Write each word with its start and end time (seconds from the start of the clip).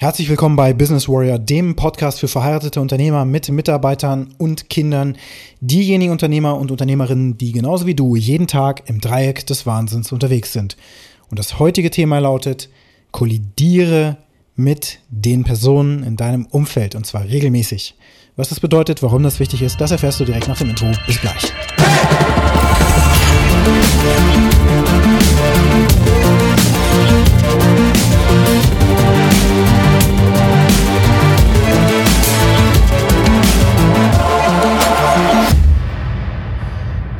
Herzlich 0.00 0.28
willkommen 0.28 0.54
bei 0.54 0.74
Business 0.74 1.08
Warrior, 1.08 1.40
dem 1.40 1.74
Podcast 1.74 2.20
für 2.20 2.28
verheiratete 2.28 2.80
Unternehmer 2.80 3.24
mit 3.24 3.48
Mitarbeitern 3.48 4.32
und 4.38 4.70
Kindern. 4.70 5.16
Diejenigen 5.60 6.12
Unternehmer 6.12 6.56
und 6.56 6.70
Unternehmerinnen, 6.70 7.36
die 7.36 7.50
genauso 7.50 7.84
wie 7.84 7.96
du 7.96 8.14
jeden 8.14 8.46
Tag 8.46 8.88
im 8.88 9.00
Dreieck 9.00 9.44
des 9.48 9.66
Wahnsinns 9.66 10.12
unterwegs 10.12 10.52
sind. 10.52 10.76
Und 11.30 11.40
das 11.40 11.58
heutige 11.58 11.90
Thema 11.90 12.20
lautet, 12.20 12.68
kollidiere 13.10 14.18
mit 14.54 15.00
den 15.10 15.42
Personen 15.42 16.04
in 16.04 16.16
deinem 16.16 16.46
Umfeld 16.46 16.94
und 16.94 17.04
zwar 17.04 17.24
regelmäßig. 17.24 17.96
Was 18.36 18.50
das 18.50 18.60
bedeutet, 18.60 19.02
warum 19.02 19.24
das 19.24 19.40
wichtig 19.40 19.62
ist, 19.62 19.80
das 19.80 19.90
erfährst 19.90 20.20
du 20.20 20.24
direkt 20.24 20.46
nach 20.46 20.58
dem 20.58 20.70
Intro. 20.70 20.92
Bis 21.08 21.20
gleich. 21.20 21.52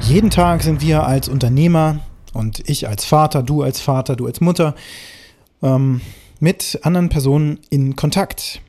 Jeden 0.09 0.31
Tag 0.31 0.63
sind 0.63 0.81
wir 0.81 1.07
als 1.07 1.29
Unternehmer 1.29 2.01
und 2.33 2.67
ich 2.67 2.89
als 2.89 3.05
Vater, 3.05 3.43
du 3.43 3.63
als 3.63 3.83
Vater, 3.83 4.17
du 4.17 4.25
als 4.25 4.41
Mutter 4.41 4.75
ähm, 5.63 6.01
mit 6.41 6.81
anderen 6.83 7.11
Personen 7.11 7.59
in 7.69 7.95
Kontakt. 7.95 8.63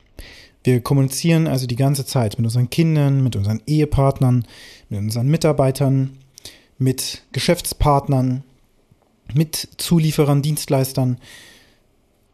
Wir 0.64 0.82
kommunizieren 0.82 1.46
also 1.46 1.66
die 1.66 1.76
ganze 1.76 2.04
Zeit 2.04 2.36
mit 2.36 2.44
unseren 2.44 2.68
Kindern, 2.68 3.24
mit 3.24 3.36
unseren 3.36 3.62
Ehepartnern, 3.66 4.44
mit 4.90 4.98
unseren 4.98 5.28
Mitarbeitern, 5.28 6.18
mit 6.76 7.22
Geschäftspartnern, 7.32 8.44
mit 9.32 9.66
Zulieferern, 9.78 10.42
Dienstleistern, 10.42 11.16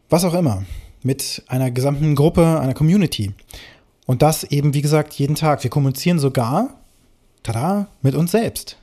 was 0.09 0.25
auch 0.25 0.33
immer, 0.33 0.65
mit 1.01 1.43
einer 1.47 1.71
gesamten 1.71 2.13
Gruppe, 2.13 2.59
einer 2.59 2.73
Community. 2.73 3.31
Und 4.05 4.21
das 4.21 4.43
eben, 4.43 4.73
wie 4.73 4.81
gesagt, 4.81 5.13
jeden 5.13 5.35
Tag. 5.35 5.63
Wir 5.63 5.69
kommunizieren 5.69 6.19
sogar, 6.19 6.81
tada, 7.41 7.87
mit 8.01 8.13
uns 8.13 8.31
selbst. 8.31 8.77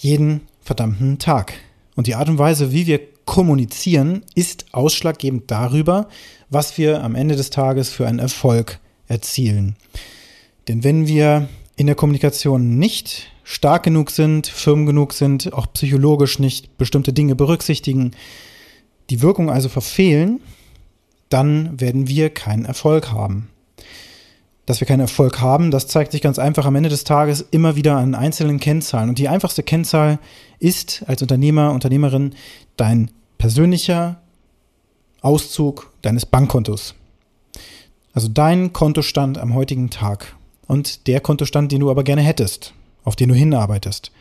Jeden 0.00 0.48
verdammten 0.62 1.18
Tag. 1.18 1.52
Und 1.94 2.06
die 2.06 2.14
Art 2.14 2.30
und 2.30 2.38
Weise, 2.38 2.72
wie 2.72 2.86
wir 2.86 3.00
kommunizieren, 3.26 4.22
ist 4.34 4.64
ausschlaggebend 4.72 5.50
darüber, 5.50 6.08
was 6.48 6.78
wir 6.78 7.04
am 7.04 7.14
Ende 7.14 7.36
des 7.36 7.50
Tages 7.50 7.90
für 7.90 8.08
einen 8.08 8.18
Erfolg 8.18 8.80
erzielen. 9.08 9.76
Denn 10.68 10.84
wenn 10.84 11.06
wir 11.06 11.50
in 11.76 11.86
der 11.86 11.96
Kommunikation 11.96 12.78
nicht 12.78 13.30
stark 13.44 13.82
genug 13.82 14.10
sind, 14.10 14.46
firm 14.46 14.86
genug 14.86 15.12
sind, 15.12 15.52
auch 15.52 15.70
psychologisch 15.74 16.38
nicht 16.38 16.78
bestimmte 16.78 17.12
Dinge 17.12 17.34
berücksichtigen, 17.34 18.12
die 19.10 19.20
Wirkung 19.20 19.50
also 19.50 19.68
verfehlen, 19.68 20.40
dann 21.28 21.78
werden 21.78 22.08
wir 22.08 22.30
keinen 22.30 22.64
Erfolg 22.64 23.12
haben. 23.12 23.49
Dass 24.70 24.78
wir 24.78 24.86
keinen 24.86 25.00
Erfolg 25.00 25.40
haben, 25.40 25.72
das 25.72 25.88
zeigt 25.88 26.12
sich 26.12 26.20
ganz 26.20 26.38
einfach 26.38 26.64
am 26.64 26.76
Ende 26.76 26.90
des 26.90 27.02
Tages 27.02 27.44
immer 27.50 27.74
wieder 27.74 27.96
an 27.96 28.14
einzelnen 28.14 28.60
Kennzahlen. 28.60 29.08
Und 29.08 29.18
die 29.18 29.28
einfachste 29.28 29.64
Kennzahl 29.64 30.20
ist 30.60 31.02
als 31.08 31.22
Unternehmer, 31.22 31.72
Unternehmerin 31.72 32.36
dein 32.76 33.10
persönlicher 33.36 34.20
Auszug 35.22 35.92
deines 36.02 36.24
Bankkontos. 36.24 36.94
Also 38.12 38.28
dein 38.28 38.72
Kontostand 38.72 39.38
am 39.38 39.54
heutigen 39.54 39.90
Tag 39.90 40.36
und 40.68 41.08
der 41.08 41.18
Kontostand, 41.18 41.72
den 41.72 41.80
du 41.80 41.90
aber 41.90 42.04
gerne 42.04 42.22
hättest, 42.22 42.72
auf 43.02 43.16
den 43.16 43.30
du 43.30 43.34
hinarbeitest. 43.34 44.12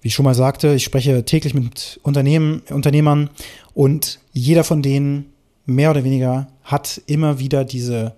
Wie 0.00 0.08
ich 0.08 0.14
schon 0.14 0.24
mal 0.24 0.34
sagte, 0.34 0.74
ich 0.74 0.82
spreche 0.82 1.24
täglich 1.24 1.54
mit 1.54 2.00
Unternehmen, 2.02 2.62
Unternehmern 2.70 3.30
und 3.72 4.18
jeder 4.32 4.64
von 4.64 4.82
denen 4.82 5.26
mehr 5.64 5.92
oder 5.92 6.02
weniger 6.02 6.48
hat 6.64 7.00
immer 7.06 7.38
wieder 7.38 7.64
diese, 7.64 8.16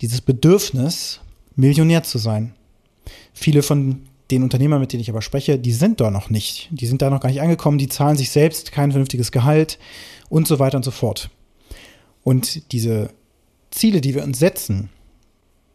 dieses 0.00 0.20
Bedürfnis, 0.20 1.20
Millionär 1.54 2.02
zu 2.02 2.18
sein. 2.18 2.54
Viele 3.32 3.62
von 3.62 4.02
den 4.30 4.42
Unternehmern, 4.42 4.80
mit 4.80 4.92
denen 4.92 5.00
ich 5.00 5.10
aber 5.10 5.22
spreche, 5.22 5.58
die 5.58 5.72
sind 5.72 6.00
da 6.00 6.10
noch 6.10 6.30
nicht. 6.30 6.68
Die 6.70 6.86
sind 6.86 7.00
da 7.02 7.10
noch 7.10 7.20
gar 7.20 7.28
nicht 7.28 7.40
angekommen, 7.40 7.78
die 7.78 7.88
zahlen 7.88 8.16
sich 8.16 8.30
selbst 8.30 8.72
kein 8.72 8.90
vernünftiges 8.90 9.30
Gehalt 9.32 9.78
und 10.28 10.48
so 10.48 10.58
weiter 10.58 10.76
und 10.76 10.84
so 10.84 10.90
fort. 10.90 11.30
Und 12.24 12.72
diese 12.72 13.10
Ziele, 13.70 14.00
die 14.00 14.14
wir 14.14 14.24
uns 14.24 14.38
setzen, 14.38 14.90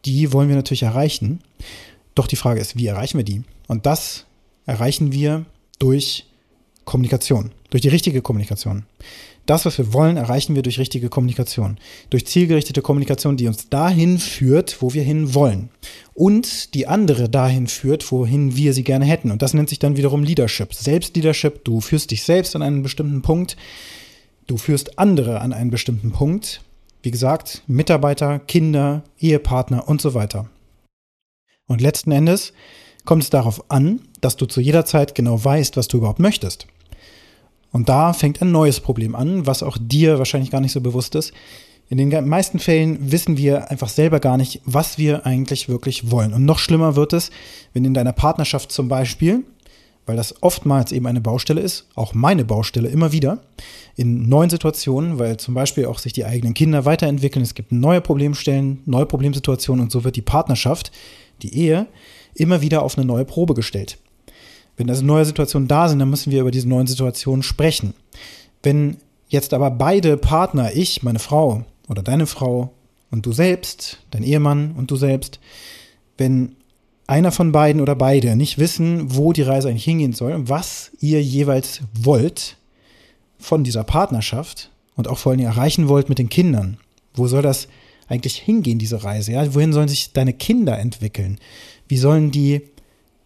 die 0.04 0.32
wollen 0.32 0.48
wir 0.48 0.56
natürlich 0.56 0.82
erreichen. 0.82 1.40
Doch 2.14 2.26
die 2.26 2.36
Frage 2.36 2.60
ist, 2.60 2.76
wie 2.76 2.86
erreichen 2.86 3.16
wir 3.16 3.24
die? 3.24 3.42
Und 3.68 3.86
das 3.86 4.26
erreichen 4.66 5.12
wir 5.12 5.46
durch 5.78 6.26
Kommunikation, 6.84 7.52
durch 7.70 7.80
die 7.80 7.88
richtige 7.88 8.20
Kommunikation. 8.22 8.84
Das, 9.46 9.64
was 9.64 9.76
wir 9.78 9.92
wollen, 9.92 10.16
erreichen 10.16 10.54
wir 10.54 10.62
durch 10.62 10.78
richtige 10.78 11.08
Kommunikation. 11.08 11.78
Durch 12.10 12.26
zielgerichtete 12.26 12.80
Kommunikation, 12.80 13.36
die 13.36 13.48
uns 13.48 13.68
dahin 13.68 14.18
führt, 14.18 14.80
wo 14.80 14.94
wir 14.94 15.02
hin 15.02 15.34
wollen. 15.34 15.70
Und 16.14 16.74
die 16.74 16.86
andere 16.86 17.28
dahin 17.28 17.66
führt, 17.66 18.10
wohin 18.12 18.54
wir 18.54 18.72
sie 18.72 18.84
gerne 18.84 19.04
hätten. 19.04 19.32
Und 19.32 19.42
das 19.42 19.54
nennt 19.54 19.68
sich 19.68 19.80
dann 19.80 19.96
wiederum 19.96 20.22
Leadership. 20.22 20.72
Selbstleadership, 20.72 21.64
du 21.64 21.80
führst 21.80 22.12
dich 22.12 22.22
selbst 22.22 22.54
an 22.54 22.62
einen 22.62 22.82
bestimmten 22.82 23.22
Punkt. 23.22 23.56
Du 24.46 24.56
führst 24.58 24.98
andere 24.98 25.40
an 25.40 25.52
einen 25.52 25.70
bestimmten 25.70 26.12
Punkt. 26.12 26.60
Wie 27.02 27.10
gesagt, 27.10 27.62
Mitarbeiter, 27.66 28.38
Kinder, 28.38 29.02
Ehepartner 29.18 29.88
und 29.88 30.00
so 30.00 30.14
weiter. 30.14 30.48
Und 31.66 31.80
letzten 31.80 32.12
Endes 32.12 32.52
kommt 33.04 33.24
es 33.24 33.30
darauf 33.30 33.70
an, 33.70 34.02
dass 34.20 34.36
du 34.36 34.46
zu 34.46 34.60
jeder 34.60 34.84
Zeit 34.84 35.16
genau 35.16 35.44
weißt, 35.44 35.76
was 35.76 35.88
du 35.88 35.96
überhaupt 35.96 36.20
möchtest. 36.20 36.68
Und 37.72 37.88
da 37.88 38.12
fängt 38.12 38.40
ein 38.42 38.52
neues 38.52 38.80
Problem 38.80 39.14
an, 39.14 39.46
was 39.46 39.62
auch 39.62 39.78
dir 39.80 40.18
wahrscheinlich 40.18 40.50
gar 40.50 40.60
nicht 40.60 40.72
so 40.72 40.80
bewusst 40.80 41.14
ist. 41.14 41.32
In 41.88 41.98
den 41.98 42.28
meisten 42.28 42.58
Fällen 42.58 43.12
wissen 43.12 43.36
wir 43.36 43.70
einfach 43.70 43.88
selber 43.88 44.20
gar 44.20 44.36
nicht, 44.36 44.60
was 44.64 44.98
wir 44.98 45.26
eigentlich 45.26 45.68
wirklich 45.68 46.10
wollen. 46.10 46.32
Und 46.32 46.44
noch 46.44 46.58
schlimmer 46.58 46.96
wird 46.96 47.12
es, 47.12 47.30
wenn 47.74 47.84
in 47.84 47.94
deiner 47.94 48.12
Partnerschaft 48.12 48.72
zum 48.72 48.88
Beispiel, 48.88 49.44
weil 50.06 50.16
das 50.16 50.42
oftmals 50.42 50.92
eben 50.92 51.06
eine 51.06 51.20
Baustelle 51.20 51.60
ist, 51.60 51.86
auch 51.94 52.14
meine 52.14 52.44
Baustelle 52.44 52.88
immer 52.88 53.12
wieder, 53.12 53.42
in 53.94 54.28
neuen 54.28 54.50
Situationen, 54.50 55.18
weil 55.18 55.36
zum 55.36 55.54
Beispiel 55.54 55.86
auch 55.86 55.98
sich 55.98 56.12
die 56.12 56.24
eigenen 56.24 56.54
Kinder 56.54 56.84
weiterentwickeln, 56.84 57.42
es 57.42 57.54
gibt 57.54 57.72
neue 57.72 58.00
Problemstellen, 58.00 58.80
neue 58.86 59.06
Problemsituationen 59.06 59.84
und 59.84 59.92
so 59.92 60.02
wird 60.02 60.16
die 60.16 60.22
Partnerschaft, 60.22 60.92
die 61.42 61.54
Ehe, 61.54 61.86
immer 62.34 62.62
wieder 62.62 62.82
auf 62.82 62.96
eine 62.96 63.06
neue 63.06 63.24
Probe 63.24 63.54
gestellt. 63.54 63.98
Wenn 64.76 64.88
also 64.88 65.04
neue 65.04 65.24
Situationen 65.24 65.68
da 65.68 65.88
sind, 65.88 65.98
dann 65.98 66.10
müssen 66.10 66.32
wir 66.32 66.40
über 66.40 66.50
diese 66.50 66.68
neuen 66.68 66.86
Situationen 66.86 67.42
sprechen. 67.42 67.94
Wenn 68.62 68.96
jetzt 69.28 69.54
aber 69.54 69.70
beide 69.70 70.16
Partner, 70.16 70.74
ich, 70.74 71.02
meine 71.02 71.18
Frau 71.18 71.64
oder 71.88 72.02
deine 72.02 72.26
Frau 72.26 72.72
und 73.10 73.26
du 73.26 73.32
selbst, 73.32 73.98
dein 74.10 74.22
Ehemann 74.22 74.72
und 74.72 74.90
du 74.90 74.96
selbst, 74.96 75.40
wenn 76.18 76.56
einer 77.06 77.32
von 77.32 77.52
beiden 77.52 77.82
oder 77.82 77.94
beide 77.94 78.36
nicht 78.36 78.58
wissen, 78.58 79.14
wo 79.14 79.32
die 79.32 79.42
Reise 79.42 79.68
eigentlich 79.68 79.84
hingehen 79.84 80.12
soll 80.12 80.32
und 80.32 80.48
was 80.48 80.92
ihr 81.00 81.22
jeweils 81.22 81.82
wollt 81.94 82.56
von 83.38 83.64
dieser 83.64 83.84
Partnerschaft 83.84 84.70
und 84.96 85.08
auch 85.08 85.18
vor 85.18 85.32
allem 85.32 85.40
erreichen 85.40 85.88
wollt 85.88 86.08
mit 86.08 86.18
den 86.18 86.28
Kindern, 86.28 86.78
wo 87.14 87.26
soll 87.26 87.42
das 87.42 87.68
eigentlich 88.08 88.36
hingehen, 88.36 88.78
diese 88.78 89.04
Reise? 89.04 89.32
Ja? 89.32 89.54
Wohin 89.54 89.72
sollen 89.72 89.88
sich 89.88 90.12
deine 90.12 90.32
Kinder 90.32 90.78
entwickeln? 90.78 91.38
Wie 91.88 91.96
sollen 91.96 92.30
die 92.30 92.62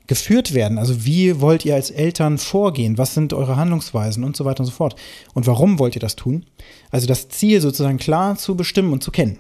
geführt 0.06 0.54
werden? 0.54 0.78
Also 0.78 1.04
wie 1.04 1.40
wollt 1.40 1.64
ihr 1.64 1.74
als 1.74 1.90
Eltern 1.90 2.38
vorgehen? 2.38 2.98
Was 2.98 3.14
sind 3.14 3.32
eure 3.32 3.56
Handlungsweisen 3.56 4.24
und 4.24 4.36
so 4.36 4.44
weiter 4.44 4.60
und 4.60 4.66
so 4.66 4.72
fort? 4.72 4.96
Und 5.34 5.46
warum 5.46 5.78
wollt 5.78 5.96
ihr 5.96 6.00
das 6.00 6.16
tun? 6.16 6.46
Also 6.90 7.06
das 7.06 7.28
Ziel 7.28 7.60
sozusagen 7.60 7.98
klar 7.98 8.36
zu 8.36 8.56
bestimmen 8.56 8.92
und 8.92 9.02
zu 9.02 9.10
kennen. 9.10 9.38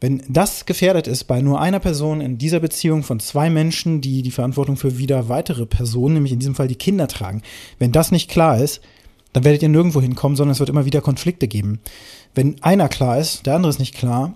Wenn 0.00 0.22
das 0.28 0.66
gefährdet 0.66 1.06
ist 1.06 1.24
bei 1.24 1.40
nur 1.40 1.60
einer 1.60 1.78
Person 1.78 2.20
in 2.20 2.36
dieser 2.36 2.58
Beziehung 2.58 3.04
von 3.04 3.20
zwei 3.20 3.50
Menschen, 3.50 4.00
die 4.00 4.22
die 4.22 4.32
Verantwortung 4.32 4.76
für 4.76 4.98
wieder 4.98 5.28
weitere 5.28 5.64
Personen, 5.64 6.14
nämlich 6.14 6.32
in 6.32 6.40
diesem 6.40 6.56
Fall 6.56 6.66
die 6.66 6.74
Kinder 6.74 7.06
tragen, 7.06 7.42
wenn 7.78 7.92
das 7.92 8.10
nicht 8.10 8.28
klar 8.28 8.58
ist, 8.58 8.80
dann 9.32 9.44
werdet 9.44 9.62
ihr 9.62 9.68
nirgendwo 9.68 10.00
hinkommen, 10.00 10.36
sondern 10.36 10.52
es 10.52 10.58
wird 10.58 10.70
immer 10.70 10.84
wieder 10.84 11.00
Konflikte 11.00 11.46
geben. 11.46 11.80
Wenn 12.34 12.60
einer 12.62 12.88
klar 12.88 13.18
ist, 13.18 13.46
der 13.46 13.54
andere 13.54 13.70
ist 13.70 13.78
nicht 13.78 13.94
klar, 13.94 14.34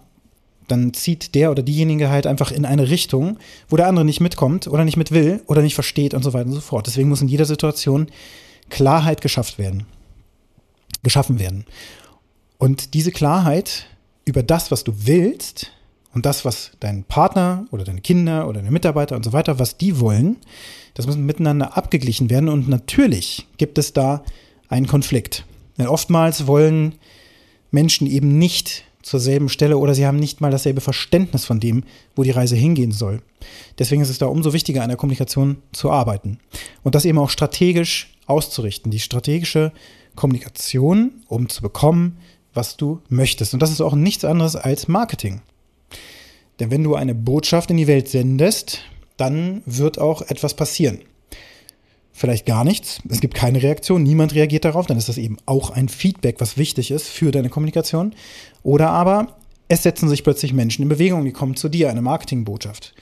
dann 0.69 0.95
zieht 0.95 1.35
der 1.35 1.51
oder 1.51 1.63
diejenige 1.63 2.09
halt 2.09 2.27
einfach 2.27 2.51
in 2.51 2.65
eine 2.65 2.91
Richtung, 2.91 3.39
wo 3.69 3.77
der 3.77 3.87
andere 3.87 4.05
nicht 4.05 4.21
mitkommt 4.21 4.67
oder 4.69 4.85
nicht 4.85 4.97
mit 4.97 5.13
will 5.13 5.43
oder 5.47 5.63
nicht 5.63 5.75
versteht 5.75 6.15
und 6.15 6.23
so 6.23 6.33
weiter 6.33 6.47
und 6.47 6.53
so 6.53 6.61
fort. 6.61 6.87
Deswegen 6.87 7.09
muss 7.09 7.23
in 7.23 7.29
jeder 7.29 7.45
Situation 7.45 8.09
Klarheit 8.71 9.21
geschafft 9.21 9.59
werden. 9.59 9.87
Geschaffen 11.03 11.39
werden. 11.39 11.65
Und 12.59 12.95
diese 12.95 13.13
Klarheit 13.13 13.87
über 14.25 14.43
das, 14.43 14.71
was 14.71 14.83
du 14.85 14.93
willst 14.97 15.73
und 16.13 16.27
das, 16.27 16.45
was 16.45 16.73
dein 16.81 17.05
Partner 17.05 17.67
oder 17.71 17.85
deine 17.85 18.01
Kinder 18.01 18.49
oder 18.49 18.61
deine 18.61 18.71
Mitarbeiter 18.71 19.17
und 19.17 19.25
so 19.25 19.33
weiter, 19.33 19.59
was 19.59 19.77
die 19.77 20.01
wollen, 20.01 20.37
das 20.95 21.07
muss 21.07 21.17
miteinander 21.17 21.77
abgeglichen 21.77 22.31
werden. 22.31 22.49
Und 22.49 22.69
natürlich 22.69 23.47
gibt 23.59 23.79
es 23.79 23.93
da 23.93 24.25
einen 24.69 24.87
Konflikt. 24.87 25.45
Denn 25.79 25.87
oftmals 25.87 26.47
wollen 26.47 26.95
Menschen 27.71 28.07
eben 28.07 28.39
nicht 28.39 28.85
zur 29.07 29.21
selben 29.21 29.49
Stelle 29.49 29.79
oder 29.79 29.95
sie 29.95 30.05
haben 30.05 30.19
nicht 30.19 30.41
mal 30.41 30.51
dasselbe 30.51 30.81
Verständnis 30.81 31.45
von 31.45 31.61
dem, 31.61 31.85
wo 32.17 32.25
die 32.25 32.33
Reise 32.33 32.57
hingehen 32.57 32.91
soll. 32.91 33.23
Deswegen 33.79 34.03
ist 34.03 34.09
es 34.09 34.19
da 34.19 34.27
umso 34.27 34.53
wichtiger, 34.53 34.83
an 34.83 34.89
der 34.89 34.97
Kommunikation 34.97 35.59
zu 35.71 35.93
arbeiten 35.93 36.39
und 36.83 36.97
das 36.97 37.05
eben 37.05 37.19
auch 37.19 37.31
strategisch 37.31 38.13
auszurichten. 38.27 38.91
Die 38.91 38.99
strategische 38.99 39.71
Kommunikation, 40.17 41.13
um 41.29 41.49
zu 41.49 41.63
bekommen, 41.63 42.19
was 42.53 42.77
du 42.77 43.01
möchtest. 43.09 43.55
Und 43.55 43.61
das 43.61 43.71
ist 43.71 43.81
auch 43.81 43.95
nichts 43.95 44.25
anderes 44.25 44.57
als 44.57 44.89
Marketing. 44.89 45.41
Denn 46.59 46.73
wenn 46.73 46.83
du 46.83 46.97
eine 46.97 47.15
Botschaft 47.15 47.71
in 47.71 47.77
die 47.77 47.87
Welt 47.87 48.09
sendest, 48.09 48.81
dann 49.17 49.63
wird 49.67 50.01
auch 50.01 50.23
etwas 50.23 50.55
passieren. 50.55 50.99
Vielleicht 52.19 52.47
gar 52.47 52.65
nichts, 52.65 53.03
es 53.11 53.21
gibt 53.21 53.35
keine 53.35 53.63
Reaktion, 53.63 54.03
niemand 54.03 54.35
reagiert 54.35 54.65
darauf, 54.65 54.87
dann 54.87 54.97
ist 54.97 55.11
das 55.11 55.19
eben 55.19 55.37
auch 55.45 55.69
ein 55.69 55.91
Feedback, 55.91 56.37
was 56.39 56.57
wichtig 56.57 56.91
ist 56.91 57.09
für 57.09 57.31
deine 57.31 57.51
Kommunikation. 57.51 58.15
Oder 58.63 58.89
aber 58.89 59.37
es 59.69 59.83
setzen 59.83 60.09
sich 60.09 60.25
plötzlich 60.25 60.55
Menschen 60.55 60.81
in 60.81 60.89
Bewegung, 60.89 61.27
die 61.27 61.33
kommen 61.33 61.57
zu 61.57 61.69
dir, 61.69 61.91
eine 61.91 62.01
Marketingbotschaft. 62.01 62.95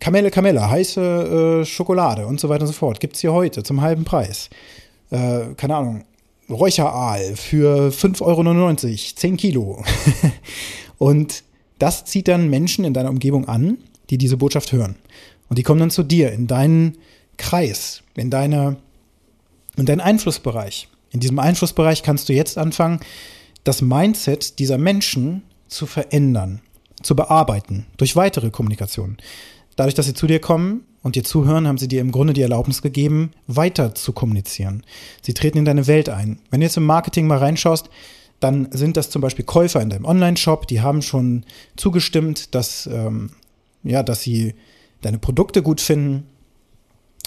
Kamelle, 0.00 0.30
Kamelle, 0.30 0.70
heiße 0.70 1.62
äh, 1.62 1.64
Schokolade 1.64 2.26
und 2.26 2.40
so 2.40 2.50
weiter 2.50 2.60
und 2.60 2.66
so 2.66 2.74
fort. 2.74 3.00
Gibt's 3.00 3.20
hier 3.20 3.32
heute 3.32 3.62
zum 3.62 3.80
halben 3.80 4.04
Preis. 4.04 4.50
Äh, 5.08 5.54
keine 5.56 5.74
Ahnung, 5.74 6.04
Räucheraal 6.50 7.36
für 7.36 7.88
5,99 7.88 8.22
Euro, 8.22 8.74
10 9.16 9.36
Kilo. 9.38 9.82
und 10.98 11.42
das 11.78 12.04
zieht 12.04 12.28
dann 12.28 12.50
Menschen 12.50 12.84
in 12.84 12.92
deiner 12.92 13.08
Umgebung 13.08 13.48
an, 13.48 13.78
die 14.10 14.18
diese 14.18 14.36
Botschaft 14.36 14.72
hören. 14.72 14.96
Und 15.48 15.56
die 15.58 15.62
kommen 15.62 15.80
dann 15.80 15.90
zu 15.90 16.02
dir 16.02 16.32
in 16.32 16.46
deinen 16.46 16.98
Kreis, 17.38 18.02
in, 18.14 18.30
deine, 18.30 18.76
in 19.76 19.86
deinen 19.86 20.00
Einflussbereich. 20.00 20.88
In 21.10 21.20
diesem 21.20 21.38
Einflussbereich 21.38 22.02
kannst 22.02 22.28
du 22.28 22.34
jetzt 22.34 22.58
anfangen, 22.58 23.00
das 23.64 23.80
Mindset 23.80 24.58
dieser 24.58 24.78
Menschen 24.78 25.42
zu 25.68 25.86
verändern, 25.86 26.60
zu 27.02 27.16
bearbeiten 27.16 27.86
durch 27.96 28.16
weitere 28.16 28.50
Kommunikation. 28.50 29.16
Dadurch, 29.76 29.94
dass 29.94 30.06
sie 30.06 30.14
zu 30.14 30.26
dir 30.26 30.40
kommen 30.40 30.84
und 31.02 31.14
dir 31.14 31.24
zuhören, 31.24 31.68
haben 31.68 31.78
sie 31.78 31.88
dir 31.88 32.00
im 32.00 32.12
Grunde 32.12 32.32
die 32.32 32.42
Erlaubnis 32.42 32.82
gegeben, 32.82 33.30
weiter 33.46 33.94
zu 33.94 34.12
kommunizieren. 34.12 34.82
Sie 35.22 35.34
treten 35.34 35.58
in 35.58 35.64
deine 35.64 35.86
Welt 35.86 36.08
ein. 36.08 36.40
Wenn 36.50 36.60
du 36.60 36.66
jetzt 36.66 36.76
im 36.76 36.84
Marketing 36.84 37.26
mal 37.26 37.38
reinschaust, 37.38 37.88
dann 38.40 38.68
sind 38.72 38.96
das 38.96 39.10
zum 39.10 39.22
Beispiel 39.22 39.44
Käufer 39.44 39.80
in 39.80 39.90
deinem 39.90 40.04
Online-Shop, 40.04 40.66
die 40.66 40.80
haben 40.80 41.02
schon 41.02 41.44
zugestimmt, 41.76 42.54
dass, 42.54 42.86
ähm, 42.86 43.30
ja, 43.82 44.02
dass 44.02 44.22
sie 44.22 44.54
deine 45.00 45.18
Produkte 45.18 45.62
gut 45.62 45.80
finden. 45.80 46.26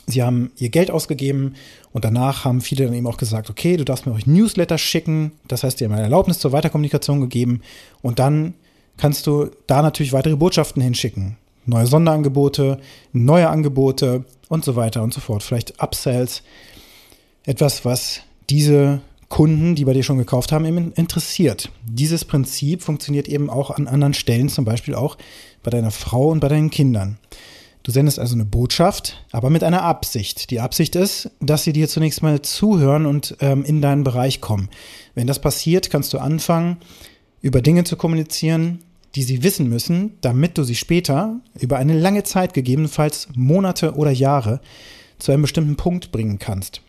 Sie 0.07 0.23
haben 0.23 0.51
ihr 0.57 0.69
Geld 0.69 0.91
ausgegeben 0.91 1.55
und 1.91 2.03
danach 2.05 2.43
haben 2.45 2.61
viele 2.61 2.85
dann 2.85 2.93
eben 2.93 3.07
auch 3.07 3.17
gesagt, 3.17 3.49
okay, 3.49 3.77
du 3.77 3.85
darfst 3.85 4.05
mir 4.05 4.13
euch 4.13 4.27
Newsletter 4.27 4.77
schicken. 4.77 5.31
Das 5.47 5.63
heißt, 5.63 5.79
die 5.79 5.85
haben 5.85 5.93
eine 5.93 6.03
Erlaubnis 6.03 6.39
zur 6.39 6.51
Weiterkommunikation 6.51 7.21
gegeben 7.21 7.61
und 8.01 8.19
dann 8.19 8.53
kannst 8.97 9.27
du 9.27 9.49
da 9.67 9.81
natürlich 9.81 10.13
weitere 10.13 10.35
Botschaften 10.35 10.81
hinschicken. 10.81 11.37
Neue 11.65 11.85
Sonderangebote, 11.85 12.79
neue 13.13 13.49
Angebote 13.49 14.25
und 14.49 14.65
so 14.65 14.75
weiter 14.75 15.03
und 15.03 15.13
so 15.13 15.21
fort. 15.21 15.43
Vielleicht 15.43 15.81
Upsells. 15.81 16.43
Etwas, 17.43 17.85
was 17.85 18.21
diese 18.49 19.01
Kunden, 19.29 19.75
die 19.75 19.85
bei 19.85 19.93
dir 19.93 20.03
schon 20.03 20.17
gekauft 20.17 20.51
haben, 20.51 20.65
eben 20.65 20.91
interessiert. 20.93 21.71
Dieses 21.85 22.25
Prinzip 22.25 22.81
funktioniert 22.81 23.29
eben 23.29 23.49
auch 23.49 23.71
an 23.71 23.87
anderen 23.87 24.13
Stellen, 24.13 24.49
zum 24.49 24.65
Beispiel 24.65 24.93
auch 24.93 25.17
bei 25.63 25.71
deiner 25.71 25.91
Frau 25.91 26.27
und 26.27 26.41
bei 26.41 26.49
deinen 26.49 26.69
Kindern. 26.69 27.17
Du 27.83 27.91
sendest 27.91 28.19
also 28.19 28.35
eine 28.35 28.45
Botschaft, 28.45 29.25
aber 29.31 29.49
mit 29.49 29.63
einer 29.63 29.81
Absicht. 29.81 30.51
Die 30.51 30.59
Absicht 30.59 30.95
ist, 30.95 31.31
dass 31.39 31.63
sie 31.63 31.73
dir 31.73 31.87
zunächst 31.87 32.21
mal 32.21 32.41
zuhören 32.41 33.07
und 33.07 33.35
ähm, 33.39 33.63
in 33.63 33.81
deinen 33.81 34.03
Bereich 34.03 34.39
kommen. 34.39 34.69
Wenn 35.15 35.27
das 35.27 35.39
passiert, 35.39 35.89
kannst 35.89 36.13
du 36.13 36.19
anfangen, 36.19 36.77
über 37.41 37.61
Dinge 37.61 37.83
zu 37.83 37.95
kommunizieren, 37.95 38.79
die 39.15 39.23
sie 39.23 39.43
wissen 39.43 39.67
müssen, 39.67 40.17
damit 40.21 40.57
du 40.57 40.63
sie 40.63 40.75
später 40.75 41.39
über 41.59 41.77
eine 41.77 41.97
lange 41.97 42.23
Zeit, 42.23 42.53
gegebenenfalls 42.53 43.29
Monate 43.35 43.95
oder 43.95 44.11
Jahre, 44.11 44.61
zu 45.17 45.31
einem 45.31 45.41
bestimmten 45.41 45.75
Punkt 45.75 46.11
bringen 46.11 46.39
kannst. 46.39 46.81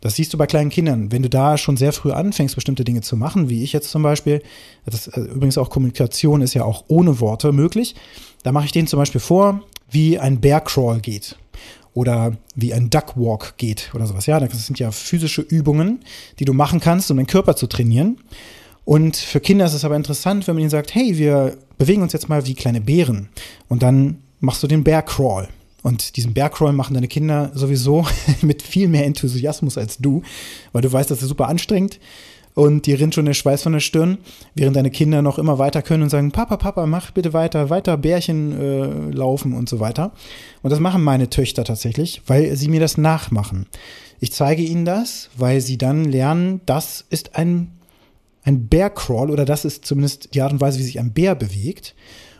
Das 0.00 0.14
siehst 0.14 0.32
du 0.32 0.38
bei 0.38 0.46
kleinen 0.46 0.70
Kindern. 0.70 1.10
Wenn 1.10 1.22
du 1.22 1.30
da 1.30 1.58
schon 1.58 1.76
sehr 1.76 1.92
früh 1.92 2.12
anfängst, 2.12 2.54
bestimmte 2.54 2.84
Dinge 2.84 3.00
zu 3.00 3.16
machen, 3.16 3.48
wie 3.48 3.64
ich 3.64 3.72
jetzt 3.72 3.90
zum 3.90 4.02
Beispiel, 4.02 4.42
das, 4.84 5.08
äh, 5.08 5.20
übrigens 5.20 5.58
auch 5.58 5.70
Kommunikation 5.70 6.42
ist 6.42 6.54
ja 6.54 6.64
auch 6.64 6.84
ohne 6.88 7.20
Worte 7.20 7.52
möglich, 7.52 7.94
da 8.42 8.52
mache 8.52 8.66
ich 8.66 8.72
denen 8.72 8.86
zum 8.86 8.98
Beispiel 8.98 9.20
vor, 9.20 9.62
wie 9.90 10.18
ein 10.18 10.40
Bear 10.40 10.60
Crawl 10.62 11.00
geht 11.00 11.36
oder 11.94 12.36
wie 12.54 12.74
ein 12.74 12.90
Duck 12.90 13.16
Walk 13.16 13.54
geht 13.56 13.90
oder 13.94 14.06
sowas. 14.06 14.26
Ja, 14.26 14.38
das 14.38 14.66
sind 14.66 14.78
ja 14.78 14.90
physische 14.90 15.42
Übungen, 15.42 16.00
die 16.38 16.44
du 16.44 16.52
machen 16.52 16.80
kannst, 16.80 17.10
um 17.10 17.16
den 17.16 17.26
Körper 17.26 17.56
zu 17.56 17.66
trainieren. 17.66 18.18
Und 18.84 19.16
für 19.16 19.40
Kinder 19.40 19.66
ist 19.66 19.74
es 19.74 19.84
aber 19.84 19.96
interessant, 19.96 20.46
wenn 20.46 20.54
man 20.54 20.60
ihnen 20.60 20.70
sagt, 20.70 20.94
hey, 20.94 21.16
wir 21.18 21.56
bewegen 21.78 22.02
uns 22.02 22.12
jetzt 22.12 22.28
mal 22.28 22.46
wie 22.46 22.54
kleine 22.54 22.80
Bären. 22.80 23.28
Und 23.68 23.82
dann 23.82 24.18
machst 24.40 24.62
du 24.62 24.66
den 24.66 24.84
Bear 24.84 25.02
Crawl. 25.02 25.48
Und 25.86 26.16
diesen 26.16 26.34
Bergcrawl 26.34 26.72
machen 26.72 26.94
deine 26.94 27.06
Kinder 27.06 27.52
sowieso 27.54 28.04
mit 28.42 28.60
viel 28.60 28.88
mehr 28.88 29.04
Enthusiasmus 29.04 29.78
als 29.78 29.98
du, 29.98 30.20
weil 30.72 30.82
du 30.82 30.92
weißt, 30.92 31.12
das 31.12 31.22
ist 31.22 31.28
super 31.28 31.46
anstrengend 31.46 32.00
und 32.56 32.86
dir 32.86 32.98
rinnt 32.98 33.14
schon 33.14 33.26
der 33.26 33.34
Schweiß 33.34 33.64
von 33.64 33.74
der 33.74 33.80
Stirn, 33.80 34.16
während 34.54 34.76
deine 34.76 34.90
Kinder 34.90 35.20
noch 35.20 35.38
immer 35.38 35.58
weiter 35.58 35.82
können 35.82 36.04
und 36.04 36.08
sagen, 36.08 36.32
Papa, 36.32 36.56
Papa, 36.56 36.86
mach 36.86 37.10
bitte 37.10 37.34
weiter, 37.34 37.68
weiter 37.68 37.98
Bärchen 37.98 38.58
äh, 38.58 39.10
laufen 39.14 39.52
und 39.52 39.68
so 39.68 39.78
weiter. 39.78 40.12
Und 40.62 40.70
das 40.70 40.80
machen 40.80 41.04
meine 41.04 41.28
Töchter 41.28 41.64
tatsächlich, 41.64 42.22
weil 42.26 42.56
sie 42.56 42.68
mir 42.68 42.80
das 42.80 42.96
nachmachen. 42.96 43.66
Ich 44.20 44.32
zeige 44.32 44.62
ihnen 44.62 44.86
das, 44.86 45.28
weil 45.36 45.60
sie 45.60 45.76
dann 45.76 46.06
lernen, 46.06 46.62
das 46.64 47.04
ist 47.10 47.36
ein, 47.36 47.72
ein 48.42 48.68
Bärcrawl 48.68 49.30
oder 49.30 49.44
das 49.44 49.66
ist 49.66 49.84
zumindest 49.84 50.34
die 50.34 50.40
Art 50.40 50.52
und 50.52 50.62
Weise, 50.62 50.78
wie 50.78 50.84
sich 50.84 50.98
ein 50.98 51.12
Bär 51.12 51.34
bewegt. 51.34 51.94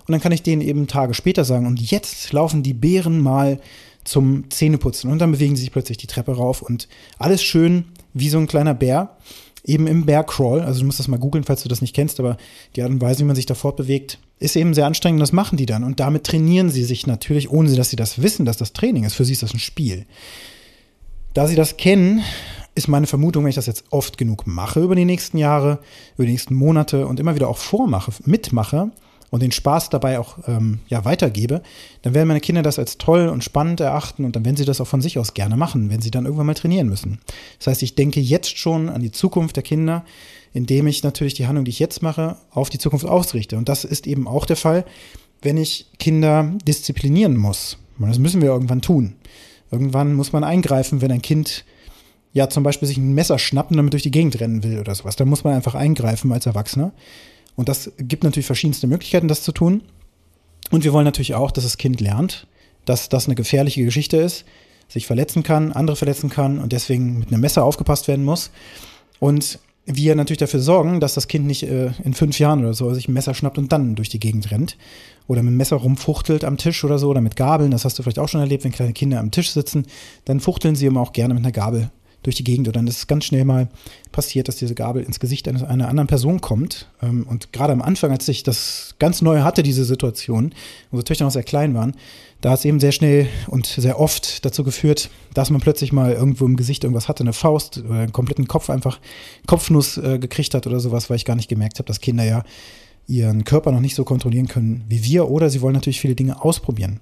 Und 0.08 0.12
dann 0.12 0.22
kann 0.22 0.32
ich 0.32 0.42
denen 0.42 0.62
eben 0.62 0.86
Tage 0.86 1.12
später 1.12 1.44
sagen, 1.44 1.66
und 1.66 1.78
jetzt 1.78 2.32
laufen 2.32 2.62
die 2.62 2.72
Bären 2.72 3.20
mal 3.20 3.60
zum 4.04 4.48
Zähneputzen. 4.48 5.10
Und 5.10 5.18
dann 5.18 5.32
bewegen 5.32 5.56
sie 5.56 5.62
sich 5.64 5.72
plötzlich 5.72 5.98
die 5.98 6.06
Treppe 6.06 6.36
rauf 6.36 6.62
und 6.62 6.88
alles 7.18 7.42
schön 7.42 7.84
wie 8.14 8.30
so 8.30 8.38
ein 8.38 8.46
kleiner 8.46 8.72
Bär. 8.72 9.18
Eben 9.66 9.88
im 9.88 10.06
Bear 10.06 10.24
also 10.38 10.80
du 10.80 10.86
musst 10.86 11.00
das 11.00 11.08
mal 11.08 11.18
googeln, 11.18 11.42
falls 11.42 11.64
du 11.64 11.68
das 11.68 11.80
nicht 11.80 11.94
kennst, 11.94 12.20
aber 12.20 12.36
die 12.76 12.82
Art 12.82 12.90
und 12.90 13.00
Weise, 13.00 13.20
wie 13.20 13.24
man 13.24 13.34
sich 13.34 13.46
da 13.46 13.54
fortbewegt, 13.54 14.20
ist 14.38 14.54
eben 14.54 14.74
sehr 14.74 14.86
anstrengend 14.86 15.18
und 15.18 15.22
das 15.22 15.32
machen 15.32 15.58
die 15.58 15.66
dann. 15.66 15.82
Und 15.82 15.98
damit 15.98 16.24
trainieren 16.24 16.70
sie 16.70 16.84
sich 16.84 17.06
natürlich, 17.06 17.50
ohne 17.50 17.74
dass 17.74 17.90
sie 17.90 17.96
das 17.96 18.22
wissen, 18.22 18.46
dass 18.46 18.58
das 18.58 18.72
Training 18.72 19.02
ist. 19.02 19.14
Für 19.14 19.24
sie 19.24 19.32
ist 19.32 19.42
das 19.42 19.54
ein 19.54 19.58
Spiel. 19.58 20.06
Da 21.34 21.48
sie 21.48 21.56
das 21.56 21.76
kennen, 21.76 22.22
ist 22.76 22.86
meine 22.86 23.08
Vermutung, 23.08 23.42
wenn 23.42 23.48
ich 23.48 23.56
das 23.56 23.66
jetzt 23.66 23.84
oft 23.90 24.18
genug 24.18 24.46
mache 24.46 24.80
über 24.80 24.94
die 24.94 25.04
nächsten 25.04 25.38
Jahre, 25.38 25.80
über 26.14 26.26
die 26.26 26.32
nächsten 26.32 26.54
Monate 26.54 27.06
und 27.06 27.18
immer 27.18 27.34
wieder 27.34 27.48
auch 27.48 27.58
vormache, 27.58 28.12
mitmache, 28.24 28.92
und 29.30 29.42
den 29.42 29.52
Spaß 29.52 29.90
dabei 29.90 30.18
auch 30.18 30.38
ähm, 30.46 30.80
ja, 30.88 31.04
weitergebe, 31.04 31.62
dann 32.02 32.14
werden 32.14 32.28
meine 32.28 32.40
Kinder 32.40 32.62
das 32.62 32.78
als 32.78 32.98
toll 32.98 33.28
und 33.28 33.44
spannend 33.44 33.80
erachten 33.80 34.24
und 34.24 34.36
dann 34.36 34.44
werden 34.44 34.56
sie 34.56 34.64
das 34.64 34.80
auch 34.80 34.86
von 34.86 35.00
sich 35.00 35.18
aus 35.18 35.34
gerne 35.34 35.56
machen, 35.56 35.90
wenn 35.90 36.00
sie 36.00 36.10
dann 36.10 36.24
irgendwann 36.24 36.46
mal 36.46 36.54
trainieren 36.54 36.88
müssen. 36.88 37.18
Das 37.58 37.68
heißt, 37.68 37.82
ich 37.82 37.94
denke 37.94 38.20
jetzt 38.20 38.58
schon 38.58 38.88
an 38.88 39.02
die 39.02 39.10
Zukunft 39.10 39.56
der 39.56 39.62
Kinder, 39.62 40.04
indem 40.52 40.86
ich 40.86 41.02
natürlich 41.02 41.34
die 41.34 41.46
Handlung, 41.46 41.64
die 41.64 41.70
ich 41.70 41.78
jetzt 41.78 42.02
mache, 42.02 42.36
auf 42.50 42.70
die 42.70 42.78
Zukunft 42.78 43.04
ausrichte. 43.04 43.58
Und 43.58 43.68
das 43.68 43.84
ist 43.84 44.06
eben 44.06 44.26
auch 44.26 44.46
der 44.46 44.56
Fall, 44.56 44.84
wenn 45.42 45.56
ich 45.56 45.86
Kinder 45.98 46.54
disziplinieren 46.66 47.36
muss. 47.36 47.78
Und 47.98 48.08
das 48.08 48.18
müssen 48.18 48.40
wir 48.40 48.48
irgendwann 48.48 48.80
tun. 48.80 49.16
Irgendwann 49.70 50.14
muss 50.14 50.32
man 50.32 50.44
eingreifen, 50.44 51.02
wenn 51.02 51.12
ein 51.12 51.22
Kind 51.22 51.64
ja 52.32 52.48
zum 52.48 52.62
Beispiel 52.62 52.86
sich 52.86 52.98
ein 52.98 53.14
Messer 53.14 53.38
schnappt 53.38 53.70
und 53.70 53.78
damit 53.78 53.92
durch 53.92 54.02
die 54.02 54.10
Gegend 54.10 54.38
rennen 54.40 54.62
will 54.62 54.78
oder 54.78 54.94
sowas. 54.94 55.16
Da 55.16 55.24
muss 55.24 55.44
man 55.44 55.54
einfach 55.54 55.74
eingreifen 55.74 56.32
als 56.32 56.46
Erwachsener. 56.46 56.92
Und 57.56 57.68
das 57.68 57.90
gibt 57.98 58.22
natürlich 58.22 58.46
verschiedenste 58.46 58.86
Möglichkeiten, 58.86 59.28
das 59.28 59.42
zu 59.42 59.52
tun. 59.52 59.82
Und 60.70 60.84
wir 60.84 60.92
wollen 60.92 61.04
natürlich 61.04 61.34
auch, 61.34 61.50
dass 61.50 61.64
das 61.64 61.78
Kind 61.78 62.00
lernt, 62.00 62.46
dass 62.84 63.08
das 63.08 63.26
eine 63.26 63.34
gefährliche 63.34 63.84
Geschichte 63.84 64.18
ist, 64.18 64.44
sich 64.88 65.06
verletzen 65.06 65.42
kann, 65.42 65.72
andere 65.72 65.96
verletzen 65.96 66.30
kann 66.30 66.58
und 66.58 66.72
deswegen 66.72 67.18
mit 67.18 67.28
einem 67.28 67.40
Messer 67.40 67.64
aufgepasst 67.64 68.08
werden 68.08 68.24
muss. 68.24 68.50
Und 69.18 69.58
wir 69.86 70.16
natürlich 70.16 70.38
dafür 70.38 70.60
sorgen, 70.60 71.00
dass 71.00 71.14
das 71.14 71.28
Kind 71.28 71.46
nicht 71.46 71.62
äh, 71.62 71.92
in 72.02 72.12
fünf 72.12 72.38
Jahren 72.38 72.60
oder 72.60 72.74
so 72.74 72.92
sich 72.92 73.08
ein 73.08 73.12
Messer 73.12 73.34
schnappt 73.34 73.56
und 73.56 73.70
dann 73.70 73.94
durch 73.94 74.08
die 74.08 74.20
Gegend 74.20 74.50
rennt. 74.50 74.76
Oder 75.28 75.42
mit 75.42 75.52
dem 75.52 75.56
Messer 75.56 75.76
rumfuchtelt 75.76 76.44
am 76.44 76.56
Tisch 76.56 76.84
oder 76.84 76.98
so, 76.98 77.08
oder 77.08 77.20
mit 77.20 77.36
Gabeln. 77.36 77.70
Das 77.70 77.84
hast 77.84 77.98
du 77.98 78.02
vielleicht 78.02 78.18
auch 78.18 78.28
schon 78.28 78.40
erlebt, 78.40 78.64
wenn 78.64 78.72
kleine 78.72 78.92
Kinder 78.92 79.20
am 79.20 79.30
Tisch 79.30 79.50
sitzen. 79.50 79.86
Dann 80.24 80.40
fuchteln 80.40 80.76
sie 80.76 80.86
immer 80.86 81.00
auch 81.00 81.12
gerne 81.12 81.34
mit 81.34 81.44
einer 81.44 81.52
Gabel 81.52 81.90
durch 82.26 82.36
die 82.36 82.44
Gegend 82.44 82.66
und 82.66 82.76
dann 82.76 82.86
ist 82.86 82.98
es 82.98 83.06
ganz 83.06 83.24
schnell 83.24 83.44
mal 83.44 83.68
passiert, 84.10 84.48
dass 84.48 84.56
diese 84.56 84.74
Gabel 84.74 85.02
ins 85.02 85.20
Gesicht 85.20 85.46
eines, 85.48 85.62
einer 85.62 85.88
anderen 85.88 86.08
Person 86.08 86.40
kommt. 86.40 86.88
Ähm, 87.02 87.24
und 87.28 87.52
gerade 87.52 87.72
am 87.72 87.80
Anfang, 87.80 88.10
als 88.10 88.28
ich 88.28 88.42
das 88.42 88.96
ganz 88.98 89.22
neu 89.22 89.40
hatte, 89.40 89.62
diese 89.62 89.84
Situation, 89.84 90.52
unsere 90.90 91.04
Töchter 91.04 91.24
noch 91.24 91.30
sehr 91.30 91.44
klein 91.44 91.74
waren, 91.74 91.94
da 92.40 92.50
hat 92.50 92.58
es 92.58 92.64
eben 92.64 92.80
sehr 92.80 92.92
schnell 92.92 93.28
und 93.46 93.66
sehr 93.66 93.98
oft 93.98 94.44
dazu 94.44 94.64
geführt, 94.64 95.08
dass 95.34 95.50
man 95.50 95.60
plötzlich 95.60 95.92
mal 95.92 96.12
irgendwo 96.12 96.44
im 96.44 96.56
Gesicht 96.56 96.84
irgendwas 96.84 97.08
hatte, 97.08 97.22
eine 97.22 97.32
Faust 97.32 97.78
oder 97.78 98.00
einen 98.00 98.12
kompletten 98.12 98.48
Kopf 98.48 98.70
einfach 98.70 99.00
Kopfnuss 99.46 99.96
äh, 99.96 100.18
gekriegt 100.18 100.52
hat 100.54 100.66
oder 100.66 100.80
sowas, 100.80 101.08
weil 101.08 101.16
ich 101.16 101.24
gar 101.24 101.36
nicht 101.36 101.48
gemerkt 101.48 101.78
habe, 101.78 101.86
dass 101.86 102.00
Kinder 102.00 102.24
ja 102.24 102.42
ihren 103.08 103.44
Körper 103.44 103.70
noch 103.70 103.80
nicht 103.80 103.94
so 103.94 104.04
kontrollieren 104.04 104.48
können 104.48 104.84
wie 104.88 105.04
wir 105.04 105.30
oder 105.30 105.48
sie 105.48 105.60
wollen 105.62 105.74
natürlich 105.74 106.00
viele 106.00 106.16
Dinge 106.16 106.42
ausprobieren. 106.42 107.00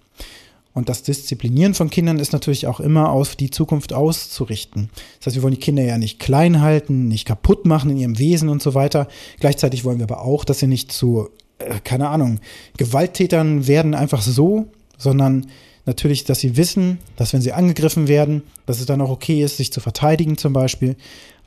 Und 0.74 0.88
das 0.88 1.04
Disziplinieren 1.04 1.72
von 1.72 1.88
Kindern 1.88 2.18
ist 2.18 2.32
natürlich 2.32 2.66
auch 2.66 2.80
immer 2.80 3.10
auf 3.10 3.36
die 3.36 3.50
Zukunft 3.50 3.92
auszurichten. 3.92 4.90
Das 5.18 5.26
heißt, 5.26 5.36
wir 5.36 5.42
wollen 5.44 5.54
die 5.54 5.60
Kinder 5.60 5.84
ja 5.84 5.98
nicht 5.98 6.18
klein 6.18 6.60
halten, 6.60 7.06
nicht 7.06 7.26
kaputt 7.26 7.64
machen 7.64 7.90
in 7.90 7.96
ihrem 7.96 8.18
Wesen 8.18 8.48
und 8.48 8.60
so 8.60 8.74
weiter. 8.74 9.06
Gleichzeitig 9.38 9.84
wollen 9.84 9.98
wir 9.98 10.10
aber 10.10 10.22
auch, 10.22 10.44
dass 10.44 10.58
sie 10.58 10.66
nicht 10.66 10.90
zu, 10.90 11.28
äh, 11.58 11.78
keine 11.84 12.08
Ahnung, 12.08 12.40
Gewalttätern 12.76 13.68
werden 13.68 13.94
einfach 13.94 14.20
so, 14.20 14.66
sondern 14.98 15.46
natürlich, 15.86 16.24
dass 16.24 16.40
sie 16.40 16.56
wissen, 16.56 16.98
dass 17.14 17.32
wenn 17.32 17.40
sie 17.40 17.52
angegriffen 17.52 18.08
werden, 18.08 18.42
dass 18.66 18.80
es 18.80 18.86
dann 18.86 19.00
auch 19.00 19.10
okay 19.10 19.44
ist, 19.44 19.58
sich 19.58 19.72
zu 19.72 19.80
verteidigen 19.80 20.36
zum 20.38 20.52
Beispiel, 20.52 20.96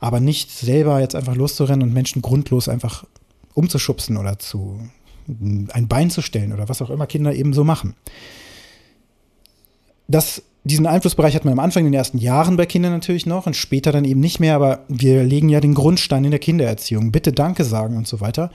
aber 0.00 0.20
nicht 0.20 0.50
selber 0.50 1.00
jetzt 1.00 1.14
einfach 1.14 1.34
loszurennen 1.34 1.86
und 1.86 1.92
Menschen 1.92 2.22
grundlos 2.22 2.66
einfach 2.66 3.04
umzuschubsen 3.52 4.16
oder 4.16 4.38
zu 4.38 4.80
ein 5.72 5.88
Bein 5.88 6.08
zu 6.08 6.22
stellen 6.22 6.54
oder 6.54 6.70
was 6.70 6.80
auch 6.80 6.88
immer 6.88 7.06
Kinder 7.06 7.34
eben 7.34 7.52
so 7.52 7.62
machen. 7.62 7.94
Das, 10.08 10.42
diesen 10.64 10.86
Einflussbereich 10.86 11.34
hat 11.34 11.44
man 11.44 11.52
am 11.52 11.58
Anfang 11.58 11.84
in 11.84 11.92
den 11.92 11.98
ersten 11.98 12.18
Jahren 12.18 12.56
bei 12.56 12.66
Kindern 12.66 12.92
natürlich 12.92 13.26
noch 13.26 13.46
und 13.46 13.54
später 13.54 13.92
dann 13.92 14.06
eben 14.06 14.20
nicht 14.20 14.40
mehr, 14.40 14.54
aber 14.54 14.84
wir 14.88 15.22
legen 15.22 15.50
ja 15.50 15.60
den 15.60 15.74
Grundstein 15.74 16.24
in 16.24 16.30
der 16.30 16.40
Kindererziehung. 16.40 17.12
Bitte 17.12 17.32
Danke 17.32 17.64
sagen 17.64 17.96
und 17.96 18.08
so 18.08 18.20
weiter. 18.20 18.50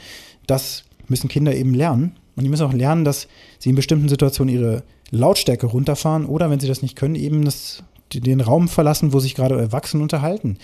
Das 0.47 0.83
müssen 1.07 1.29
Kinder 1.29 1.55
eben 1.55 1.73
lernen. 1.73 2.15
Und 2.35 2.43
die 2.43 2.49
müssen 2.49 2.65
auch 2.65 2.73
lernen, 2.73 3.05
dass 3.05 3.27
sie 3.59 3.69
in 3.69 3.75
bestimmten 3.75 4.09
Situationen 4.09 4.53
ihre 4.53 4.83
Lautstärke 5.11 5.67
runterfahren 5.67 6.25
oder, 6.25 6.49
wenn 6.49 6.59
sie 6.59 6.67
das 6.67 6.81
nicht 6.81 6.95
können, 6.95 7.13
eben 7.13 7.45
das, 7.45 7.83
den 8.11 8.41
Raum 8.41 8.67
verlassen, 8.67 9.13
wo 9.13 9.19
sich 9.19 9.35
gerade 9.35 9.59
Erwachsene 9.59 10.01
unterhalten. 10.01 10.57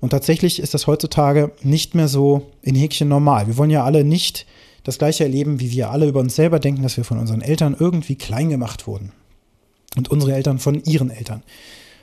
Und 0.00 0.10
tatsächlich 0.10 0.60
ist 0.60 0.74
das 0.74 0.86
heutzutage 0.86 1.52
nicht 1.62 1.94
mehr 1.94 2.08
so 2.08 2.50
in 2.60 2.74
Häkchen 2.74 3.08
normal. 3.08 3.46
Wir 3.46 3.56
wollen 3.56 3.70
ja 3.70 3.84
alle 3.84 4.04
nicht 4.04 4.46
das 4.82 4.98
gleiche 4.98 5.24
erleben, 5.24 5.60
wie 5.60 5.70
wir 5.70 5.90
alle 5.90 6.06
über 6.06 6.20
uns 6.20 6.36
selber 6.36 6.58
denken, 6.58 6.82
dass 6.82 6.98
wir 6.98 7.04
von 7.04 7.18
unseren 7.18 7.40
Eltern 7.40 7.74
irgendwie 7.78 8.16
klein 8.16 8.50
gemacht 8.50 8.86
wurden. 8.86 9.12
Und 9.96 10.10
unsere 10.10 10.34
Eltern 10.34 10.58
von 10.58 10.82
ihren 10.84 11.10
Eltern. 11.10 11.42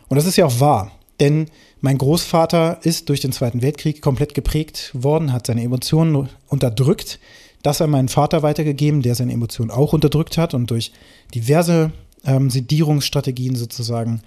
Und 0.07 0.15
das 0.15 0.25
ist 0.25 0.37
ja 0.37 0.45
auch 0.45 0.59
wahr. 0.59 0.91
Denn 1.19 1.47
mein 1.81 1.97
Großvater 1.97 2.79
ist 2.83 3.09
durch 3.09 3.19
den 3.19 3.31
Zweiten 3.31 3.61
Weltkrieg 3.61 4.01
komplett 4.01 4.33
geprägt 4.33 4.91
worden, 4.93 5.33
hat 5.33 5.47
seine 5.47 5.63
Emotionen 5.63 6.29
unterdrückt. 6.47 7.19
Das 7.63 7.81
an 7.81 7.91
meinen 7.91 8.07
Vater 8.07 8.43
weitergegeben, 8.43 9.01
der 9.01 9.15
seine 9.15 9.33
Emotionen 9.33 9.71
auch 9.71 9.93
unterdrückt 9.93 10.37
hat 10.37 10.53
und 10.53 10.71
durch 10.71 10.91
diverse 11.33 11.91
ähm, 12.25 12.49
Sedierungsstrategien 12.49 13.55
sozusagen 13.55 14.21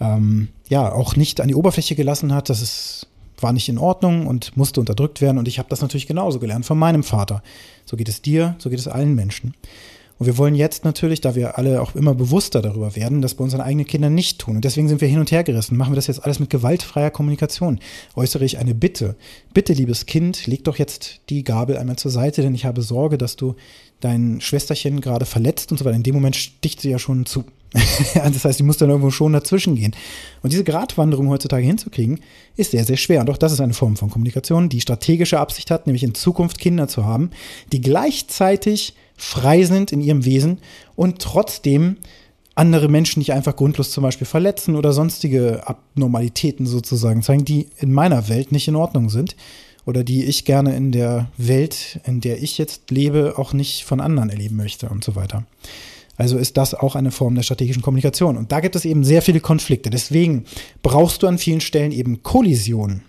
ähm, 0.00 0.48
ja 0.68 0.90
auch 0.90 1.16
nicht 1.16 1.40
an 1.40 1.48
die 1.48 1.54
Oberfläche 1.54 1.94
gelassen 1.94 2.34
hat. 2.34 2.48
Das 2.48 2.60
ist 2.60 3.06
war 3.42 3.52
nicht 3.52 3.68
in 3.68 3.78
Ordnung 3.78 4.26
und 4.26 4.56
musste 4.56 4.80
unterdrückt 4.80 5.20
werden. 5.20 5.38
Und 5.38 5.48
ich 5.48 5.58
habe 5.58 5.68
das 5.68 5.80
natürlich 5.80 6.06
genauso 6.06 6.38
gelernt 6.38 6.64
von 6.64 6.78
meinem 6.78 7.02
Vater. 7.02 7.42
So 7.84 7.96
geht 7.96 8.08
es 8.08 8.22
dir, 8.22 8.54
so 8.58 8.70
geht 8.70 8.78
es 8.78 8.88
allen 8.88 9.14
Menschen. 9.14 9.54
Und 10.22 10.26
wir 10.26 10.38
wollen 10.38 10.54
jetzt 10.54 10.84
natürlich, 10.84 11.20
da 11.20 11.34
wir 11.34 11.58
alle 11.58 11.82
auch 11.82 11.96
immer 11.96 12.14
bewusster 12.14 12.62
darüber 12.62 12.94
werden, 12.94 13.22
das 13.22 13.34
bei 13.34 13.42
unseren 13.42 13.60
eigenen 13.60 13.88
Kindern 13.88 14.14
nicht 14.14 14.38
tun. 14.38 14.54
Und 14.54 14.64
deswegen 14.64 14.86
sind 14.86 15.00
wir 15.00 15.08
hin 15.08 15.18
und 15.18 15.32
her 15.32 15.42
gerissen. 15.42 15.76
Machen 15.76 15.90
wir 15.90 15.96
das 15.96 16.06
jetzt 16.06 16.22
alles 16.22 16.38
mit 16.38 16.48
gewaltfreier 16.48 17.10
Kommunikation. 17.10 17.80
Äußere 18.14 18.44
ich 18.44 18.58
eine 18.58 18.72
Bitte. 18.72 19.16
Bitte, 19.52 19.72
liebes 19.72 20.06
Kind, 20.06 20.46
leg 20.46 20.62
doch 20.62 20.78
jetzt 20.78 21.22
die 21.28 21.42
Gabel 21.42 21.76
einmal 21.76 21.96
zur 21.96 22.12
Seite, 22.12 22.40
denn 22.40 22.54
ich 22.54 22.64
habe 22.64 22.82
Sorge, 22.82 23.18
dass 23.18 23.34
du 23.34 23.56
dein 23.98 24.40
Schwesterchen 24.40 25.00
gerade 25.00 25.26
verletzt 25.26 25.72
und 25.72 25.78
so 25.78 25.84
weiter. 25.84 25.96
In 25.96 26.04
dem 26.04 26.14
Moment 26.14 26.36
sticht 26.36 26.80
sie 26.80 26.90
ja 26.90 27.00
schon 27.00 27.26
zu. 27.26 27.44
das 28.14 28.44
heißt, 28.44 28.58
sie 28.58 28.64
muss 28.64 28.76
dann 28.76 28.90
irgendwo 28.90 29.10
schon 29.10 29.32
dazwischen 29.32 29.74
gehen. 29.74 29.92
Und 30.42 30.52
diese 30.52 30.62
Gratwanderung 30.62 31.30
heutzutage 31.30 31.66
hinzukriegen, 31.66 32.20
ist 32.54 32.70
sehr, 32.70 32.84
sehr 32.84 32.96
schwer. 32.96 33.22
Und 33.22 33.30
auch 33.30 33.38
das 33.38 33.50
ist 33.50 33.60
eine 33.60 33.74
Form 33.74 33.96
von 33.96 34.08
Kommunikation, 34.08 34.68
die 34.68 34.80
strategische 34.80 35.40
Absicht 35.40 35.72
hat, 35.72 35.88
nämlich 35.88 36.04
in 36.04 36.14
Zukunft 36.14 36.60
Kinder 36.60 36.86
zu 36.86 37.04
haben, 37.04 37.30
die 37.72 37.80
gleichzeitig 37.80 38.94
frei 39.22 39.62
sind 39.62 39.92
in 39.92 40.00
ihrem 40.00 40.24
Wesen 40.24 40.58
und 40.96 41.20
trotzdem 41.20 41.96
andere 42.56 42.88
Menschen 42.88 43.20
nicht 43.20 43.32
einfach 43.32 43.54
grundlos 43.54 43.92
zum 43.92 44.02
Beispiel 44.02 44.26
verletzen 44.26 44.74
oder 44.74 44.92
sonstige 44.92 45.66
Abnormalitäten 45.66 46.66
sozusagen 46.66 47.22
zeigen, 47.22 47.44
die 47.44 47.68
in 47.78 47.92
meiner 47.92 48.28
Welt 48.28 48.50
nicht 48.50 48.66
in 48.66 48.74
Ordnung 48.76 49.10
sind 49.10 49.36
oder 49.86 50.02
die 50.02 50.24
ich 50.24 50.44
gerne 50.44 50.76
in 50.76 50.90
der 50.90 51.30
Welt, 51.38 52.00
in 52.04 52.20
der 52.20 52.42
ich 52.42 52.58
jetzt 52.58 52.90
lebe, 52.90 53.34
auch 53.36 53.52
nicht 53.52 53.84
von 53.84 54.00
anderen 54.00 54.28
erleben 54.28 54.56
möchte 54.56 54.88
und 54.88 55.04
so 55.04 55.14
weiter. 55.14 55.44
Also 56.16 56.36
ist 56.36 56.56
das 56.56 56.74
auch 56.74 56.96
eine 56.96 57.12
Form 57.12 57.36
der 57.36 57.42
strategischen 57.42 57.82
Kommunikation. 57.82 58.36
Und 58.36 58.50
da 58.50 58.60
gibt 58.60 58.76
es 58.76 58.84
eben 58.84 59.04
sehr 59.04 59.22
viele 59.22 59.40
Konflikte. 59.40 59.88
Deswegen 59.88 60.44
brauchst 60.82 61.22
du 61.22 61.28
an 61.28 61.38
vielen 61.38 61.60
Stellen 61.60 61.92
eben 61.92 62.22
Kollisionen. 62.22 63.02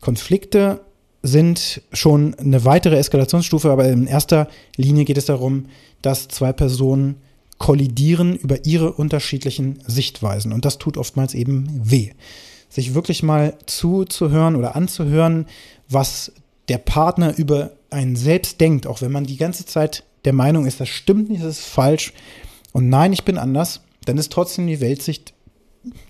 Konflikte 0.00 0.80
sind 1.22 1.82
schon 1.92 2.34
eine 2.34 2.64
weitere 2.64 2.96
Eskalationsstufe, 2.96 3.70
aber 3.70 3.88
in 3.88 4.06
erster 4.06 4.48
Linie 4.76 5.04
geht 5.04 5.18
es 5.18 5.26
darum, 5.26 5.66
dass 6.02 6.28
zwei 6.28 6.52
Personen 6.52 7.16
kollidieren 7.58 8.36
über 8.36 8.64
ihre 8.64 8.92
unterschiedlichen 8.92 9.80
Sichtweisen. 9.86 10.52
Und 10.52 10.64
das 10.64 10.78
tut 10.78 10.96
oftmals 10.96 11.34
eben 11.34 11.68
weh. 11.82 12.10
Sich 12.68 12.94
wirklich 12.94 13.22
mal 13.22 13.54
zuzuhören 13.66 14.54
oder 14.54 14.76
anzuhören, 14.76 15.46
was 15.88 16.32
der 16.68 16.78
Partner 16.78 17.36
über 17.36 17.72
einen 17.90 18.14
selbst 18.14 18.60
denkt, 18.60 18.86
auch 18.86 19.00
wenn 19.00 19.12
man 19.12 19.24
die 19.24 19.38
ganze 19.38 19.64
Zeit 19.64 20.04
der 20.24 20.32
Meinung 20.32 20.66
ist, 20.66 20.80
das 20.80 20.88
stimmt 20.88 21.30
nicht, 21.30 21.42
das 21.42 21.60
ist 21.60 21.66
falsch 21.66 22.12
und 22.72 22.88
nein, 22.88 23.12
ich 23.12 23.24
bin 23.24 23.38
anders, 23.38 23.80
dann 24.04 24.18
ist 24.18 24.30
trotzdem 24.30 24.66
die 24.66 24.80
Weltsicht 24.80 25.32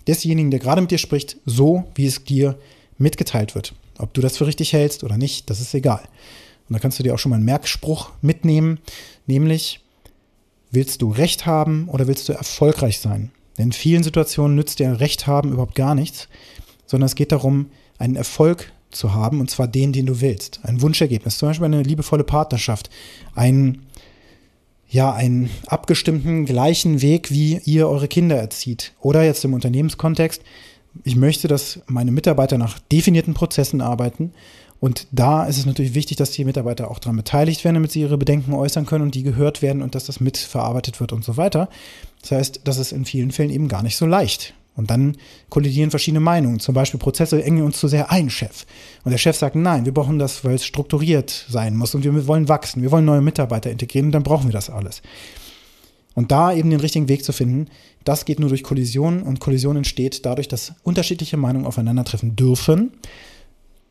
desjenigen, 0.06 0.50
der 0.50 0.60
gerade 0.60 0.80
mit 0.80 0.90
dir 0.90 0.98
spricht, 0.98 1.36
so, 1.46 1.84
wie 1.94 2.06
es 2.06 2.24
dir 2.24 2.58
mitgeteilt 2.98 3.54
wird. 3.54 3.74
Ob 3.98 4.12
du 4.14 4.20
das 4.20 4.36
für 4.36 4.46
richtig 4.46 4.72
hältst 4.72 5.04
oder 5.04 5.16
nicht, 5.16 5.48
das 5.50 5.60
ist 5.60 5.74
egal. 5.74 6.02
Und 6.68 6.74
da 6.74 6.78
kannst 6.78 6.98
du 6.98 7.02
dir 7.02 7.14
auch 7.14 7.18
schon 7.18 7.30
mal 7.30 7.36
einen 7.36 7.44
Merkspruch 7.44 8.10
mitnehmen, 8.20 8.78
nämlich, 9.26 9.80
willst 10.70 11.00
du 11.00 11.10
Recht 11.10 11.46
haben 11.46 11.88
oder 11.88 12.06
willst 12.06 12.28
du 12.28 12.34
erfolgreich 12.34 12.98
sein? 12.98 13.30
Denn 13.56 13.66
in 13.66 13.72
vielen 13.72 14.02
Situationen 14.02 14.54
nützt 14.54 14.78
dir 14.78 15.00
Recht 15.00 15.26
haben 15.26 15.52
überhaupt 15.52 15.74
gar 15.74 15.94
nichts, 15.94 16.28
sondern 16.86 17.06
es 17.06 17.14
geht 17.14 17.32
darum, 17.32 17.70
einen 17.98 18.16
Erfolg 18.16 18.72
zu 18.90 19.12
haben, 19.12 19.40
und 19.40 19.50
zwar 19.50 19.66
den, 19.66 19.92
den 19.92 20.06
du 20.06 20.20
willst. 20.20 20.60
Ein 20.62 20.80
Wunschergebnis, 20.80 21.38
zum 21.38 21.48
Beispiel 21.48 21.66
eine 21.66 21.82
liebevolle 21.82 22.24
Partnerschaft, 22.24 22.90
ein, 23.34 23.86
ja, 24.88 25.12
einen 25.12 25.50
abgestimmten 25.66 26.46
gleichen 26.46 27.02
Weg, 27.02 27.30
wie 27.30 27.60
ihr 27.64 27.88
eure 27.88 28.08
Kinder 28.08 28.36
erzieht. 28.36 28.92
Oder 29.00 29.24
jetzt 29.24 29.44
im 29.44 29.54
Unternehmenskontext, 29.54 30.42
ich 31.04 31.16
möchte, 31.16 31.48
dass 31.48 31.80
meine 31.86 32.10
Mitarbeiter 32.10 32.58
nach 32.58 32.78
definierten 32.78 33.34
Prozessen 33.34 33.80
arbeiten. 33.80 34.32
Und 34.80 35.06
da 35.10 35.44
ist 35.46 35.58
es 35.58 35.66
natürlich 35.66 35.94
wichtig, 35.94 36.16
dass 36.16 36.30
die 36.30 36.44
Mitarbeiter 36.44 36.90
auch 36.90 36.98
daran 36.98 37.16
beteiligt 37.16 37.64
werden, 37.64 37.74
damit 37.74 37.90
sie 37.90 38.00
ihre 38.00 38.18
Bedenken 38.18 38.52
äußern 38.52 38.86
können 38.86 39.02
und 39.02 39.14
die 39.14 39.24
gehört 39.24 39.60
werden 39.60 39.82
und 39.82 39.94
dass 39.94 40.06
das 40.06 40.20
mitverarbeitet 40.20 41.00
wird 41.00 41.12
und 41.12 41.24
so 41.24 41.36
weiter. 41.36 41.68
Das 42.22 42.32
heißt, 42.32 42.60
das 42.64 42.78
ist 42.78 42.92
in 42.92 43.04
vielen 43.04 43.32
Fällen 43.32 43.50
eben 43.50 43.68
gar 43.68 43.82
nicht 43.82 43.96
so 43.96 44.06
leicht. 44.06 44.54
Und 44.76 44.90
dann 44.92 45.16
kollidieren 45.48 45.90
verschiedene 45.90 46.20
Meinungen. 46.20 46.60
Zum 46.60 46.72
Beispiel 46.72 47.00
Prozesse 47.00 47.42
engen 47.42 47.64
uns 47.64 47.80
zu 47.80 47.88
sehr 47.88 48.12
ein, 48.12 48.30
Chef. 48.30 48.64
Und 49.02 49.10
der 49.10 49.18
Chef 49.18 49.36
sagt, 49.36 49.56
nein, 49.56 49.84
wir 49.84 49.92
brauchen 49.92 50.20
das, 50.20 50.44
weil 50.44 50.54
es 50.54 50.64
strukturiert 50.64 51.46
sein 51.48 51.76
muss 51.76 51.96
und 51.96 52.04
wir 52.04 52.26
wollen 52.28 52.48
wachsen, 52.48 52.82
wir 52.82 52.92
wollen 52.92 53.04
neue 53.04 53.20
Mitarbeiter 53.20 53.72
integrieren 53.72 54.06
und 54.06 54.12
dann 54.12 54.22
brauchen 54.22 54.46
wir 54.46 54.52
das 54.52 54.70
alles. 54.70 55.02
Und 56.14 56.30
da 56.30 56.52
eben 56.52 56.70
den 56.70 56.78
richtigen 56.78 57.08
Weg 57.08 57.24
zu 57.24 57.32
finden, 57.32 57.66
das 58.08 58.24
geht 58.24 58.40
nur 58.40 58.48
durch 58.48 58.62
Kollision 58.62 59.22
und 59.22 59.38
Kollision 59.38 59.76
entsteht 59.76 60.24
dadurch, 60.24 60.48
dass 60.48 60.72
unterschiedliche 60.82 61.36
Meinungen 61.36 61.66
aufeinandertreffen 61.66 62.36
dürfen 62.36 62.92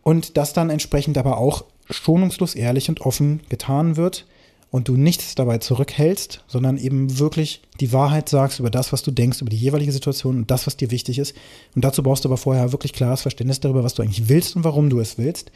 und 0.01 0.37
das 0.37 0.53
dann 0.53 0.71
entsprechend 0.71 1.19
aber 1.19 1.37
auch 1.37 1.65
schonungslos 1.89 2.55
ehrlich 2.55 2.89
und 2.89 3.01
offen 3.01 3.41
getan 3.49 3.95
wird 3.95 4.25
und 4.71 4.87
du 4.87 4.97
nichts 4.97 5.35
dabei 5.35 5.59
zurückhältst, 5.59 6.43
sondern 6.47 6.77
eben 6.77 7.19
wirklich 7.19 7.61
die 7.79 7.93
Wahrheit 7.93 8.27
sagst 8.27 8.59
über 8.59 8.71
das, 8.71 8.91
was 8.91 9.03
du 9.03 9.11
denkst, 9.11 9.41
über 9.41 9.51
die 9.51 9.57
jeweilige 9.57 9.91
Situation 9.91 10.37
und 10.37 10.49
das, 10.49 10.65
was 10.65 10.77
dir 10.77 10.89
wichtig 10.89 11.19
ist. 11.19 11.35
Und 11.75 11.85
dazu 11.85 12.01
brauchst 12.01 12.25
du 12.25 12.29
aber 12.29 12.37
vorher 12.37 12.71
wirklich 12.71 12.93
klares 12.93 13.21
Verständnis 13.21 13.59
darüber, 13.59 13.83
was 13.83 13.93
du 13.93 14.01
eigentlich 14.01 14.29
willst 14.29 14.55
und 14.55 14.63
warum 14.63 14.89
du 14.89 14.99
es 14.99 15.19
willst. 15.19 15.51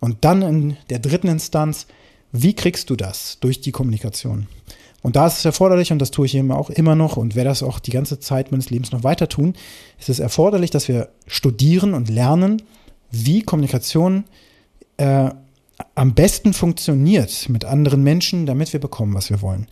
Und 0.00 0.18
dann 0.20 0.42
in 0.42 0.76
der 0.90 0.98
dritten 0.98 1.28
Instanz, 1.28 1.86
wie 2.30 2.54
kriegst 2.54 2.90
du 2.90 2.96
das 2.96 3.38
durch 3.40 3.62
die 3.62 3.72
Kommunikation? 3.72 4.48
Und 5.06 5.14
da 5.14 5.28
ist 5.28 5.38
es 5.38 5.44
erforderlich, 5.44 5.92
und 5.92 6.00
das 6.00 6.10
tue 6.10 6.26
ich 6.26 6.34
eben 6.34 6.50
auch 6.50 6.68
immer 6.68 6.96
noch 6.96 7.16
und 7.16 7.36
werde 7.36 7.50
das 7.50 7.62
auch 7.62 7.78
die 7.78 7.92
ganze 7.92 8.18
Zeit 8.18 8.50
meines 8.50 8.70
Lebens 8.70 8.90
noch 8.90 9.04
weiter 9.04 9.28
tun, 9.28 9.54
ist 10.00 10.08
es 10.08 10.18
erforderlich, 10.18 10.72
dass 10.72 10.88
wir 10.88 11.10
studieren 11.28 11.94
und 11.94 12.10
lernen, 12.10 12.60
wie 13.12 13.42
Kommunikation 13.42 14.24
äh, 14.96 15.30
am 15.94 16.14
besten 16.14 16.52
funktioniert 16.52 17.48
mit 17.48 17.64
anderen 17.64 18.02
Menschen, 18.02 18.46
damit 18.46 18.72
wir 18.72 18.80
bekommen, 18.80 19.14
was 19.14 19.30
wir 19.30 19.42
wollen. 19.42 19.68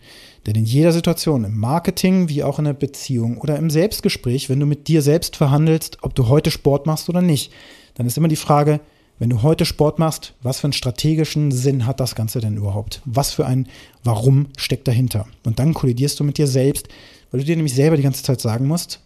Denn 0.47 0.55
in 0.55 0.63
jeder 0.63 0.93
Situation, 0.93 1.43
im 1.43 1.57
Marketing 1.57 2.29
wie 2.29 2.41
auch 2.41 2.57
in 2.57 2.63
der 2.63 2.71
Beziehung 2.71 3.37
oder 3.39 3.57
im 3.57 3.69
Selbstgespräch, 3.69 4.49
wenn 4.49 4.61
du 4.61 4.65
mit 4.65 4.87
dir 4.87 5.01
selbst 5.01 5.35
verhandelst, 5.35 5.97
ob 6.01 6.15
du 6.15 6.29
heute 6.29 6.49
Sport 6.49 6.85
machst 6.85 7.09
oder 7.09 7.21
nicht, 7.21 7.51
dann 7.95 8.07
ist 8.07 8.17
immer 8.17 8.29
die 8.29 8.37
Frage, 8.37 8.79
wenn 9.17 9.29
du 9.29 9.43
heute 9.43 9.65
Sport 9.65 9.99
machst, 9.99 10.33
was 10.41 10.59
für 10.59 10.65
einen 10.65 10.73
strategischen 10.73 11.51
Sinn 11.51 11.85
hat 11.85 11.99
das 11.99 12.15
Ganze 12.15 12.41
denn 12.41 12.57
überhaupt? 12.57 13.01
Was 13.05 13.31
für 13.31 13.45
ein 13.45 13.67
Warum 14.03 14.47
steckt 14.57 14.87
dahinter? 14.87 15.25
Und 15.45 15.59
dann 15.59 15.73
kollidierst 15.73 16.19
du 16.19 16.23
mit 16.23 16.37
dir 16.37 16.47
selbst, 16.47 16.89
weil 17.31 17.39
du 17.39 17.45
dir 17.45 17.55
nämlich 17.55 17.73
selber 17.73 17.97
die 17.97 18.03
ganze 18.03 18.23
Zeit 18.23 18.41
sagen 18.41 18.67
musst, 18.67 18.99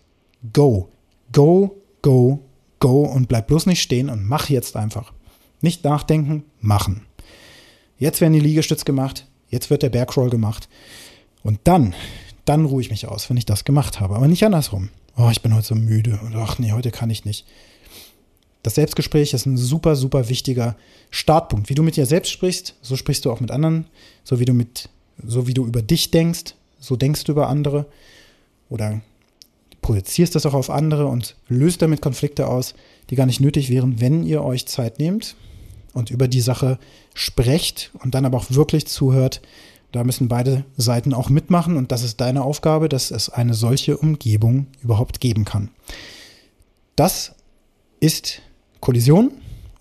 go, 0.53 0.89
go, 1.31 1.77
go, 2.01 2.39
go 2.79 3.03
und 3.03 3.27
bleib 3.27 3.47
bloß 3.47 3.67
nicht 3.67 3.81
stehen 3.81 4.09
und 4.09 4.25
mach 4.25 4.49
jetzt 4.49 4.75
einfach. 4.75 5.13
Nicht 5.61 5.83
nachdenken, 5.83 6.43
machen. 6.59 7.05
Jetzt 7.97 8.21
werden 8.21 8.33
die 8.33 8.39
Liegestütze 8.39 8.85
gemacht, 8.85 9.27
jetzt 9.49 9.69
wird 9.69 9.83
der 9.83 9.89
Bergcrawl 9.89 10.29
gemacht. 10.29 10.69
Und 11.43 11.59
dann, 11.65 11.93
dann 12.45 12.65
ruhe 12.65 12.81
ich 12.81 12.89
mich 12.89 13.07
aus, 13.07 13.29
wenn 13.29 13.37
ich 13.37 13.45
das 13.45 13.65
gemacht 13.65 13.99
habe. 13.99 14.15
Aber 14.15 14.27
nicht 14.27 14.43
andersrum. 14.43 14.89
Oh, 15.17 15.29
ich 15.31 15.41
bin 15.41 15.53
heute 15.53 15.67
so 15.67 15.75
müde. 15.75 16.19
Und 16.23 16.35
ach 16.35 16.59
nee, 16.59 16.71
heute 16.71 16.91
kann 16.91 17.09
ich 17.09 17.25
nicht. 17.25 17.45
Das 18.63 18.75
Selbstgespräch 18.75 19.33
ist 19.33 19.45
ein 19.45 19.57
super, 19.57 19.95
super 19.95 20.27
wichtiger 20.27 20.75
Startpunkt. 21.11 21.69
Wie 21.69 21.75
du 21.75 21.83
mit 21.83 21.95
dir 21.95 22.05
selbst 22.05 22.31
sprichst, 22.31 22.75
so 22.81 22.95
sprichst 22.97 23.25
du 23.25 23.31
auch 23.31 23.39
mit 23.39 23.51
anderen. 23.51 23.85
So 24.23 24.39
wie 24.39 24.45
du 24.45 24.53
mit, 24.53 24.89
so 25.25 25.47
wie 25.47 25.53
du 25.53 25.65
über 25.65 25.81
dich 25.81 26.11
denkst, 26.11 26.55
so 26.79 26.95
denkst 26.95 27.23
du 27.23 27.31
über 27.31 27.47
andere. 27.47 27.85
Oder 28.69 29.01
projizierst 29.81 30.35
das 30.35 30.45
auch 30.45 30.53
auf 30.53 30.69
andere 30.69 31.07
und 31.07 31.35
löst 31.47 31.81
damit 31.81 32.01
Konflikte 32.01 32.47
aus, 32.47 32.73
die 33.09 33.15
gar 33.15 33.25
nicht 33.25 33.39
nötig 33.39 33.69
wären, 33.69 34.01
wenn 34.01 34.23
ihr 34.23 34.43
euch 34.43 34.65
Zeit 34.65 34.99
nehmt 34.99 35.35
und 35.93 36.11
über 36.11 36.27
die 36.27 36.41
Sache 36.41 36.79
sprecht 37.13 37.91
und 38.03 38.13
dann 38.13 38.25
aber 38.25 38.37
auch 38.37 38.51
wirklich 38.51 38.87
zuhört. 38.87 39.41
Da 39.91 40.03
müssen 40.03 40.27
beide 40.27 40.65
Seiten 40.77 41.13
auch 41.13 41.29
mitmachen 41.29 41.77
und 41.77 41.91
das 41.91 42.03
ist 42.03 42.21
deine 42.21 42.43
Aufgabe, 42.43 42.89
dass 42.89 43.09
es 43.09 43.29
eine 43.29 43.55
solche 43.55 43.97
Umgebung 43.97 44.67
überhaupt 44.83 45.19
geben 45.19 45.45
kann. 45.45 45.69
Das 46.95 47.33
ist 47.99 48.41
Kollision 48.79 49.31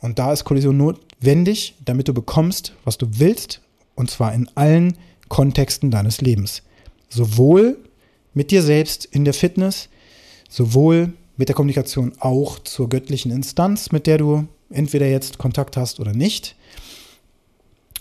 und 0.00 0.18
da 0.18 0.32
ist 0.32 0.44
Kollision 0.44 0.76
notwendig, 0.76 1.74
damit 1.84 2.08
du 2.08 2.14
bekommst, 2.14 2.74
was 2.84 2.98
du 2.98 3.06
willst 3.12 3.60
und 3.94 4.10
zwar 4.10 4.32
in 4.34 4.48
allen 4.54 4.96
Kontexten 5.28 5.90
deines 5.90 6.20
Lebens. 6.20 6.62
Sowohl 7.08 7.78
mit 8.34 8.50
dir 8.50 8.62
selbst 8.62 9.04
in 9.04 9.24
der 9.24 9.34
Fitness, 9.34 9.88
sowohl 10.48 11.12
mit 11.36 11.48
der 11.48 11.56
Kommunikation 11.56 12.12
auch 12.20 12.58
zur 12.60 12.88
göttlichen 12.88 13.30
Instanz, 13.30 13.92
mit 13.92 14.06
der 14.06 14.18
du 14.18 14.46
entweder 14.70 15.08
jetzt 15.08 15.38
Kontakt 15.38 15.76
hast 15.76 16.00
oder 16.00 16.12
nicht, 16.12 16.56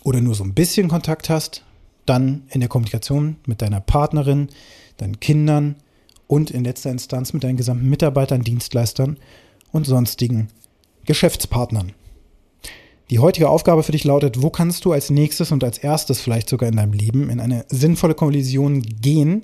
oder 0.03 0.21
nur 0.21 0.35
so 0.35 0.43
ein 0.43 0.53
bisschen 0.53 0.87
Kontakt 0.87 1.29
hast, 1.29 1.63
dann 2.05 2.43
in 2.49 2.61
der 2.61 2.69
Kommunikation 2.69 3.35
mit 3.45 3.61
deiner 3.61 3.81
Partnerin, 3.81 4.49
deinen 4.97 5.19
Kindern 5.19 5.75
und 6.27 6.51
in 6.51 6.63
letzter 6.63 6.91
Instanz 6.91 7.33
mit 7.33 7.43
deinen 7.43 7.57
gesamten 7.57 7.89
Mitarbeitern, 7.89 8.41
Dienstleistern 8.41 9.17
und 9.71 9.85
sonstigen 9.85 10.47
Geschäftspartnern. 11.07 11.93
Die 13.09 13.19
heutige 13.19 13.49
Aufgabe 13.49 13.83
für 13.83 13.93
dich 13.93 14.03
lautet, 14.03 14.41
wo 14.41 14.49
kannst 14.49 14.83
du 14.83 14.91
als 14.91 15.09
nächstes 15.09 15.51
und 15.51 15.63
als 15.63 15.77
erstes 15.77 16.19
vielleicht 16.19 16.49
sogar 16.49 16.67
in 16.67 16.75
deinem 16.75 16.91
Leben 16.91 17.29
in 17.29 17.39
eine 17.39 17.65
sinnvolle 17.69 18.13
Kollision 18.13 18.81
gehen, 18.81 19.43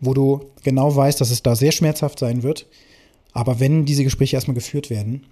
wo 0.00 0.12
du 0.12 0.50
genau 0.64 0.94
weißt, 0.94 1.20
dass 1.20 1.30
es 1.30 1.42
da 1.42 1.54
sehr 1.54 1.72
schmerzhaft 1.72 2.18
sein 2.18 2.42
wird, 2.42 2.66
aber 3.32 3.60
wenn 3.60 3.84
diese 3.84 4.04
Gespräche 4.04 4.36
erstmal 4.36 4.56
geführt 4.56 4.90
werden, 4.90 5.26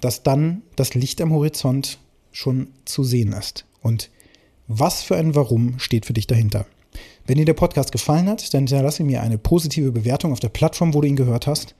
dass 0.00 0.22
dann 0.22 0.62
das 0.74 0.94
Licht 0.94 1.20
am 1.20 1.32
Horizont 1.32 1.98
schon 2.32 2.68
zu 2.86 3.04
sehen 3.04 3.32
ist. 3.32 3.66
Und 3.82 4.10
was 4.68 5.02
für 5.02 5.16
ein 5.16 5.34
Warum 5.34 5.78
steht 5.78 6.06
für 6.06 6.12
dich 6.12 6.26
dahinter? 6.26 6.66
Wenn 7.26 7.38
dir 7.38 7.44
der 7.44 7.54
Podcast 7.54 7.92
gefallen 7.92 8.28
hat, 8.28 8.54
dann 8.54 8.66
hinterlasse 8.66 9.04
mir 9.04 9.22
eine 9.22 9.38
positive 9.38 9.92
Bewertung 9.92 10.32
auf 10.32 10.40
der 10.40 10.48
Plattform, 10.48 10.94
wo 10.94 11.00
du 11.00 11.08
ihn 11.08 11.16
gehört 11.16 11.46
hast. 11.46 11.74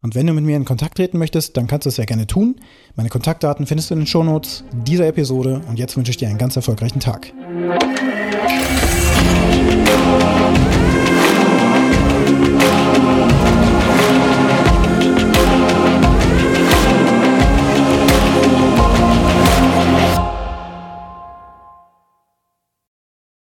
Und 0.00 0.14
wenn 0.14 0.28
du 0.28 0.32
mit 0.32 0.44
mir 0.44 0.56
in 0.56 0.64
Kontakt 0.64 0.96
treten 0.96 1.18
möchtest, 1.18 1.56
dann 1.56 1.66
kannst 1.66 1.86
du 1.86 1.88
es 1.88 1.96
sehr 1.96 2.06
gerne 2.06 2.26
tun. 2.26 2.56
Meine 2.94 3.08
Kontaktdaten 3.08 3.66
findest 3.66 3.90
du 3.90 3.94
in 3.94 4.00
den 4.00 4.06
Shownotes 4.06 4.62
dieser 4.72 5.08
Episode. 5.08 5.60
Und 5.68 5.78
jetzt 5.78 5.96
wünsche 5.96 6.10
ich 6.10 6.16
dir 6.16 6.28
einen 6.28 6.38
ganz 6.38 6.54
erfolgreichen 6.54 7.00
Tag. 7.00 7.32